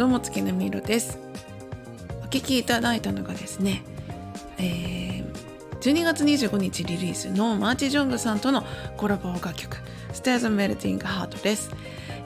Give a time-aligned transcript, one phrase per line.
[0.00, 1.18] どうも月のみろです。
[2.24, 3.82] お聴きいただいたのがですね、
[4.56, 8.64] えー、12月25日リリースのマーチ・ジョングさんとの
[8.96, 9.76] コラボ楽曲
[10.14, 11.70] 「Stairs and Melting Heart」です、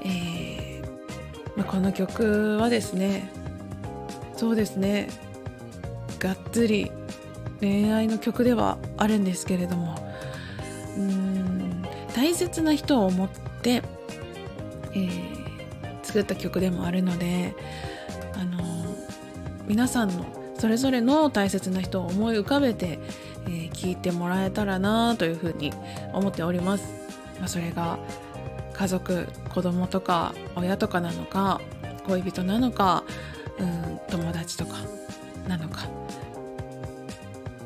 [0.04, 0.86] えー
[1.56, 3.28] まあ、この曲はですね
[4.36, 5.08] そうですね
[6.20, 6.92] がっつり
[7.58, 9.96] 恋愛の曲ではあるんですけれども
[10.96, 11.82] うん
[12.14, 13.28] 大切な人を思っ
[13.62, 13.82] て、
[14.92, 15.44] えー、
[16.14, 17.56] 作った曲でもあるので
[18.34, 18.62] あの
[19.66, 20.25] 皆さんの
[20.56, 23.00] それぞれの大切な人を思い浮かべて、
[23.47, 25.72] えー、聞いてもらえたらなというふうに
[26.12, 26.84] 思っております。
[27.41, 27.98] まあ、それが
[28.74, 31.60] 家族子供とか親とかなのか
[32.06, 33.03] 恋人なのか、
[33.58, 34.76] うん、友達とか
[35.48, 35.88] なのか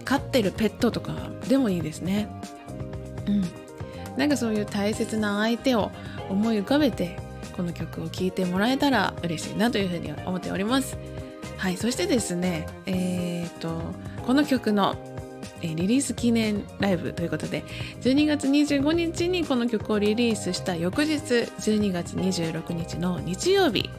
[0.06, 1.12] 飼ってるペットとか
[1.48, 2.31] でもいいですね。
[3.26, 3.44] うん、
[4.16, 5.91] なんかそういう大切な相手を
[6.31, 10.97] 思い浮かべてこの曲を聴いてもらえたら嬉しいなというふうに思っております。
[11.56, 13.81] はい、そしてですね、えーと、
[14.25, 14.97] この曲の
[15.60, 17.65] リリース記念ライブということで
[18.03, 23.91] 12月25日にこの曲をリリースした翌日12月26日の日曜日、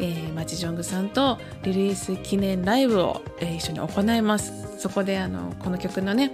[0.00, 6.32] えー、マチジョングさんとリリース記念ライブを、えー、一緒に行いますそこであのこの曲のね、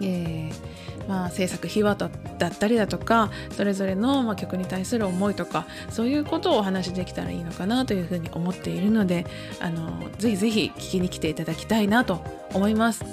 [0.00, 0.76] えー
[1.08, 9.26] まあ、制作秘話だったりだとかそれぞれの、曲に対する思いとかそういうことをお話しできたらいいのかなというふうに思っているので
[9.60, 12.22] あのぜひぜひ聞きに来ていただきたいなと
[12.52, 13.04] 思います。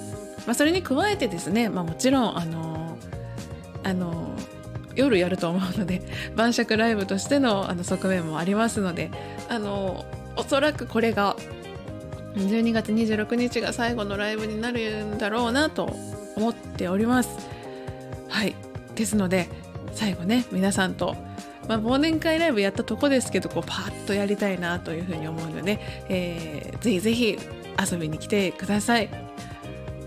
[0.45, 2.97] まあ、それに加えてですね、まあ、もちろんあの
[3.83, 4.35] あの
[4.95, 6.01] 夜やると思うので
[6.35, 9.11] 晩酌ライブとしてのあの側面もありますので
[9.49, 10.05] あの
[10.35, 11.35] おそらくこれが
[12.35, 15.95] 12月26日が最後のライブになるんだろうなと
[16.35, 17.52] 思っております。
[18.33, 18.55] はい。
[18.95, 19.47] ですので
[19.93, 21.15] 最後ね皆さんと、
[21.67, 25.79] まあ、忘年会ライブやったとこですけどこうパッとやりたいなというふうに思うので、
[26.09, 27.39] えー、ぜひぜひ
[27.91, 29.09] 遊びに来てください。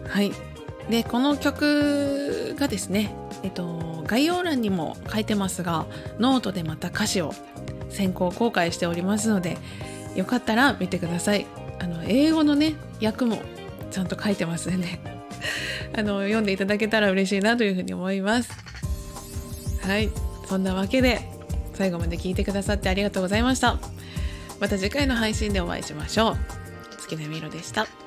[0.08, 0.32] はい。
[0.90, 5.86] でこの曲がですね、えっと、概要欄にも書いてますが
[6.18, 7.32] ノートでまた歌詞を
[7.90, 9.56] 先行公開しておりますので
[10.14, 11.46] よかったら見てください。
[11.78, 13.38] あの英語のね訳も
[13.90, 15.15] ちゃんと書いてますね
[15.96, 18.50] あの読んでいただけたら嬉しいなというふうに思います。
[19.82, 20.10] はい。
[20.48, 21.20] そんなわけで
[21.74, 23.78] 最後まで聞いてくださってありがとうございました。
[24.60, 26.36] また次回の配信でお会いしましょう。
[26.98, 28.05] 月並みろでした。